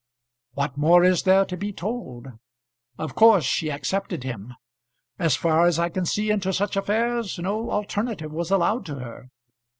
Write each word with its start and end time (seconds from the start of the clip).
What 0.55 0.77
more 0.77 1.03
is 1.03 1.21
there 1.21 1.45
to 1.45 1.55
be 1.55 1.71
told. 1.71 2.25
Of 2.97 3.13
course 3.13 3.43
she 3.45 3.69
accepted 3.69 4.23
him. 4.23 4.55
As 5.19 5.35
far 5.35 5.67
as 5.67 5.77
I 5.77 5.89
can 5.89 6.07
see 6.07 6.31
into 6.31 6.51
such 6.53 6.75
affairs 6.75 7.37
no 7.37 7.69
alternative 7.69 8.31
was 8.31 8.49
allowed 8.49 8.83
to 8.87 8.95
her. 8.95 9.29